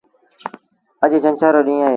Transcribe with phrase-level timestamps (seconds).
[1.01, 1.89] اَڄ ڇنڇر رو ڏيٚݩهݩ اهي۔